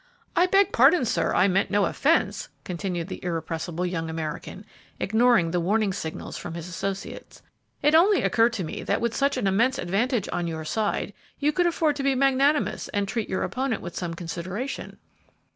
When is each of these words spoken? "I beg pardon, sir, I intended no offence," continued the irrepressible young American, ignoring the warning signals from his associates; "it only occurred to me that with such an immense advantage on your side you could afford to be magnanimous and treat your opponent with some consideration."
"I 0.35 0.47
beg 0.47 0.71
pardon, 0.73 1.05
sir, 1.05 1.31
I 1.31 1.43
intended 1.45 1.69
no 1.69 1.85
offence," 1.85 2.49
continued 2.63 3.07
the 3.07 3.23
irrepressible 3.23 3.85
young 3.85 4.09
American, 4.09 4.65
ignoring 4.99 5.51
the 5.51 5.59
warning 5.59 5.93
signals 5.93 6.37
from 6.39 6.55
his 6.55 6.67
associates; 6.67 7.43
"it 7.83 7.93
only 7.93 8.23
occurred 8.23 8.53
to 8.53 8.63
me 8.63 8.81
that 8.81 8.99
with 8.99 9.15
such 9.15 9.37
an 9.37 9.45
immense 9.45 9.77
advantage 9.77 10.27
on 10.33 10.47
your 10.47 10.65
side 10.65 11.13
you 11.37 11.51
could 11.51 11.67
afford 11.67 11.97
to 11.97 12.01
be 12.03 12.15
magnanimous 12.15 12.87
and 12.87 13.07
treat 13.07 13.29
your 13.29 13.43
opponent 13.43 13.83
with 13.83 13.95
some 13.95 14.15
consideration." 14.15 14.97